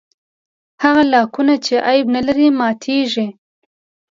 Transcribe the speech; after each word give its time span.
هغه 0.83 1.03
لاکونه 1.13 1.53
چې 1.65 1.73
عیب 1.87 2.07
نه 2.15 2.21
لري 2.27 2.47
ماتېږي. 2.59 3.27